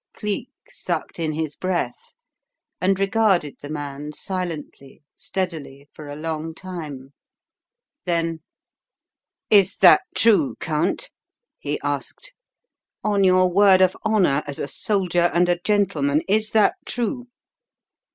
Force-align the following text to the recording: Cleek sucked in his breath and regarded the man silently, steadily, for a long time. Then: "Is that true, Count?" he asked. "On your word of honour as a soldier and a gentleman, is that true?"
Cleek 0.15 0.49
sucked 0.67 1.19
in 1.19 1.33
his 1.33 1.55
breath 1.55 2.15
and 2.81 2.99
regarded 2.99 3.57
the 3.61 3.69
man 3.69 4.13
silently, 4.13 5.03
steadily, 5.13 5.87
for 5.93 6.07
a 6.09 6.15
long 6.15 6.55
time. 6.55 7.13
Then: 8.05 8.39
"Is 9.51 9.77
that 9.77 10.01
true, 10.15 10.55
Count?" 10.59 11.11
he 11.59 11.79
asked. 11.83 12.33
"On 13.03 13.23
your 13.23 13.47
word 13.53 13.79
of 13.81 13.95
honour 14.03 14.41
as 14.47 14.57
a 14.57 14.67
soldier 14.67 15.29
and 15.35 15.47
a 15.47 15.59
gentleman, 15.63 16.23
is 16.27 16.49
that 16.49 16.77
true?" 16.87 17.27